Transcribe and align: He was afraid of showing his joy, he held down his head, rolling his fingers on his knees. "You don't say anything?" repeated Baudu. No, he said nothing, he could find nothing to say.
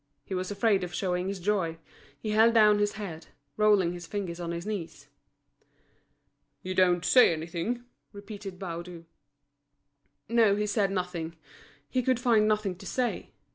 He 0.25 0.33
was 0.33 0.49
afraid 0.49 0.83
of 0.83 0.95
showing 0.95 1.27
his 1.27 1.39
joy, 1.39 1.77
he 2.17 2.31
held 2.31 2.55
down 2.55 2.79
his 2.79 2.93
head, 2.93 3.27
rolling 3.55 3.93
his 3.93 4.07
fingers 4.07 4.39
on 4.39 4.49
his 4.49 4.65
knees. 4.65 5.05
"You 6.63 6.73
don't 6.73 7.05
say 7.05 7.31
anything?" 7.31 7.85
repeated 8.11 8.57
Baudu. 8.57 9.05
No, 10.27 10.55
he 10.55 10.65
said 10.65 10.89
nothing, 10.89 11.37
he 11.87 12.01
could 12.01 12.19
find 12.19 12.47
nothing 12.47 12.75
to 12.77 12.85
say. 12.87 13.29